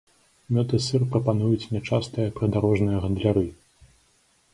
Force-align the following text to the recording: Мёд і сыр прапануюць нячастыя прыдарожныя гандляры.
Мёд 0.55 0.69
і 0.77 0.77
сыр 0.85 1.03
прапануюць 1.15 1.69
нячастыя 1.75 2.33
прыдарожныя 2.39 3.03
гандляры. 3.05 3.45